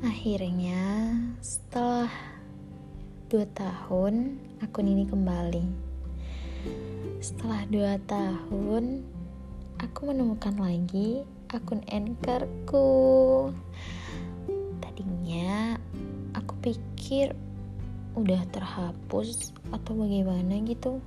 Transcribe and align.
Akhirnya, 0.00 1.12
setelah 1.44 2.08
dua 3.28 3.44
tahun, 3.52 4.40
akun 4.64 4.88
ini 4.88 5.04
kembali. 5.04 5.60
Setelah 7.20 7.68
dua 7.68 8.00
tahun, 8.08 9.04
aku 9.76 10.00
menemukan 10.08 10.56
lagi 10.56 11.28
akun 11.52 11.84
anchorku. 11.92 12.88
Tadinya, 14.80 15.76
aku 16.32 16.56
pikir 16.64 17.36
udah 18.16 18.40
terhapus 18.48 19.52
atau 19.76 19.92
bagaimana 19.92 20.56
gitu. 20.64 21.04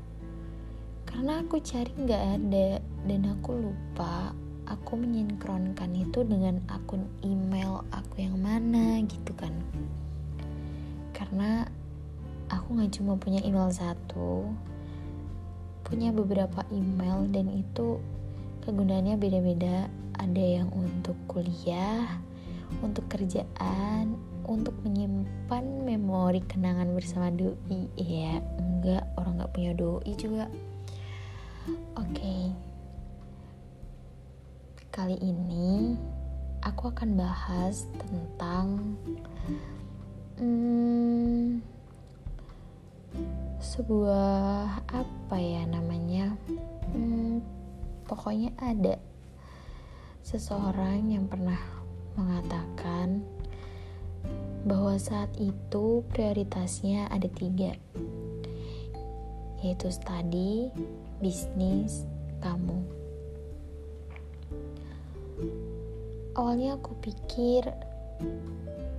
Karena 1.09 1.41
aku 1.41 1.57
cari 1.57 1.89
nggak 1.89 2.23
ada 2.37 2.77
dan 3.09 3.21
aku 3.33 3.57
lupa 3.57 4.29
aku 4.69 5.01
menyinkronkan 5.01 5.91
itu 5.97 6.21
dengan 6.23 6.61
akun 6.69 7.09
email 7.25 7.81
aku 7.89 8.21
yang 8.21 8.37
mana 8.37 9.01
gitu 9.03 9.33
kan. 9.33 9.51
Karena 11.11 11.65
aku 12.53 12.77
nggak 12.77 12.93
cuma 13.01 13.17
punya 13.17 13.41
email 13.41 13.69
satu 13.73 14.49
punya 15.89 16.13
beberapa 16.13 16.61
email 16.69 17.25
dan 17.33 17.49
itu 17.49 17.97
kegunaannya 18.61 19.17
beda-beda. 19.17 19.89
Ada 20.19 20.61
yang 20.61 20.69
untuk 20.75 21.17
kuliah 21.25 22.21
untuk 22.85 23.09
kerjaan 23.09 24.13
untuk 24.45 24.77
menyimpan 24.85 25.65
memori 25.81 26.45
kenangan 26.45 26.93
bersama 26.93 27.33
doi. 27.33 27.89
Ya 27.97 28.37
enggak 28.61 29.09
orang 29.17 29.41
nggak 29.41 29.53
punya 29.57 29.71
doi 29.73 30.13
juga. 30.13 30.45
Oke 31.97 32.28
Kali 34.89 35.21
ini 35.21 35.93
aku 36.65 36.89
akan 36.89 37.13
bahas 37.13 37.85
tentang 38.01 38.97
hmm, 40.41 41.61
sebuah 43.61 44.81
apa 44.89 45.37
ya 45.37 45.69
namanya? 45.69 46.33
Hmm, 46.89 47.37
pokoknya 48.09 48.49
ada 48.57 48.97
seseorang 50.25 51.13
yang 51.13 51.29
pernah 51.29 51.61
mengatakan 52.17 53.21
bahwa 54.65 54.97
saat 54.97 55.29
itu 55.37 56.01
prioritasnya 56.09 57.13
ada 57.13 57.29
tiga 57.29 57.77
yaitu 59.61 59.91
study, 59.91 60.73
bisnis, 61.21 62.07
kamu. 62.39 62.98
Awalnya 66.39 66.79
aku 66.79 66.95
pikir 67.03 67.67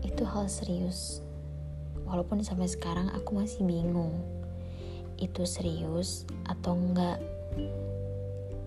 itu 0.05 0.23
hal 0.29 0.45
serius. 0.51 1.25
Walaupun 2.05 2.45
sampai 2.45 2.69
sekarang 2.69 3.09
aku 3.15 3.39
masih 3.39 3.65
bingung. 3.65 4.13
Itu 5.17 5.49
serius 5.49 6.29
atau 6.45 6.77
enggak? 6.77 7.23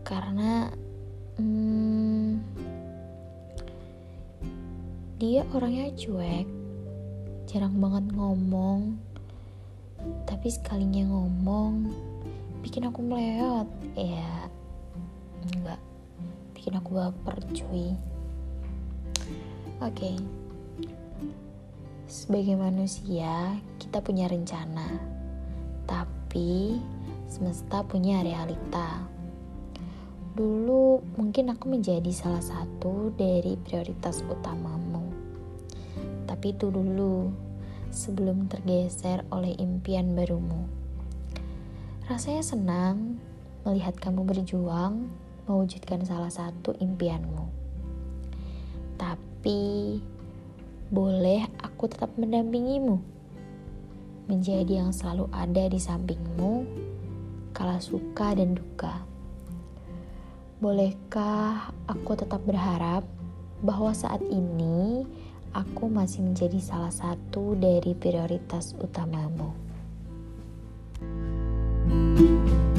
Karena 0.02 0.74
hmm, 1.38 2.42
dia 5.22 5.46
orangnya 5.54 5.94
cuek, 5.94 6.48
jarang 7.46 7.78
banget 7.78 8.10
ngomong. 8.16 8.98
Tapi 10.26 10.50
sekalinya 10.52 11.08
ngomong, 11.08 11.94
bikin 12.66 12.90
aku 12.90 13.06
meleot. 13.06 13.70
Ya, 13.96 14.50
enggak. 15.46 15.93
Bikin 16.64 16.80
aku 16.80 16.96
baper 16.96 17.44
cuy. 17.52 17.92
Oke, 19.84 20.00
okay. 20.00 20.16
sebagai 22.08 22.56
manusia 22.56 23.60
kita 23.84 24.00
punya 24.00 24.32
rencana, 24.32 24.96
tapi 25.84 26.80
semesta 27.28 27.84
punya 27.84 28.24
realita. 28.24 29.04
Dulu 30.40 31.04
mungkin 31.20 31.52
aku 31.52 31.68
menjadi 31.68 32.08
salah 32.16 32.40
satu 32.40 33.12
dari 33.12 33.60
prioritas 33.60 34.24
utamamu, 34.24 35.12
tapi 36.32 36.56
itu 36.56 36.72
dulu 36.72 37.28
sebelum 37.92 38.48
tergeser 38.48 39.28
oleh 39.36 39.52
impian 39.60 40.16
barumu. 40.16 40.64
Rasanya 42.08 42.40
senang 42.40 43.20
melihat 43.68 44.00
kamu 44.00 44.24
berjuang 44.24 45.12
mewujudkan 45.48 46.04
salah 46.08 46.32
satu 46.32 46.76
impianmu. 46.78 47.46
Tapi 48.96 50.00
boleh 50.94 51.50
aku 51.60 51.90
tetap 51.90 52.14
mendampingimu, 52.16 53.02
menjadi 54.30 54.86
yang 54.86 54.92
selalu 54.94 55.28
ada 55.34 55.68
di 55.68 55.80
sampingmu, 55.82 56.64
kala 57.52 57.82
suka 57.84 58.38
dan 58.38 58.56
duka. 58.56 59.04
Bolehkah 60.64 61.76
aku 61.92 62.16
tetap 62.16 62.40
berharap 62.48 63.04
bahwa 63.60 63.92
saat 63.92 64.24
ini 64.32 65.04
aku 65.52 65.92
masih 65.92 66.24
menjadi 66.24 66.60
salah 66.64 66.94
satu 66.94 67.56
dari 67.60 67.92
prioritas 67.98 68.72
utamamu? 68.80 69.64
thank 71.84 72.48
you 72.48 72.73